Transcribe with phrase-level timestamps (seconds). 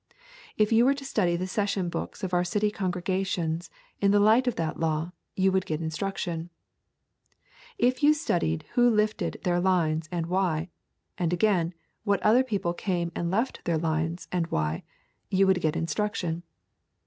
[0.57, 3.69] If you were to study the session books of our city congregations
[3.99, 6.49] in the light of that law, you would get instruction.
[7.77, 10.69] If you just studied who lifted their lines, and why;
[11.19, 14.81] and, again, what other people came and left their lines, and why,
[15.29, 16.41] you would get instruction.